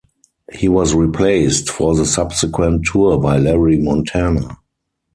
He 0.51 0.67
was 0.67 0.95
replaced 0.95 1.69
for 1.69 1.93
the 1.95 2.07
subsequent 2.07 2.87
tour 2.91 3.19
by 3.19 3.37
Larry 3.37 3.77
Montana. 3.77 4.57